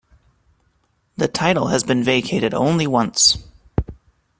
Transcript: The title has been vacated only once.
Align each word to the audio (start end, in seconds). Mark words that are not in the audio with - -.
The 1.15 1.27
title 1.27 1.67
has 1.67 1.83
been 1.83 2.03
vacated 2.03 2.55
only 2.55 2.87
once. 2.87 3.37